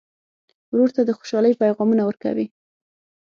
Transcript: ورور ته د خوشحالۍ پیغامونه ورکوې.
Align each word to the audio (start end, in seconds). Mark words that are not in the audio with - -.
ورور 0.71 0.89
ته 0.95 1.01
د 1.07 1.11
خوشحالۍ 1.17 1.53
پیغامونه 1.61 2.03
ورکوې. 2.05 2.45